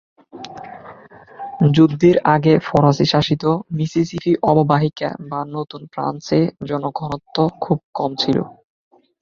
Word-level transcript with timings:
যুদ্ধের 1.75 2.17
আগে 2.33 2.53
ফরাসী 2.67 3.05
শাসিত 3.05 3.43
মিসিসিপি 3.77 4.31
অববাহিকা/নতুন 4.49 5.81
ফ্রান্স-এ 5.93 6.39
জনঘনত্ব 6.69 7.35
খুব 7.63 7.79
কম 7.97 8.11
ছিল। 8.21 8.37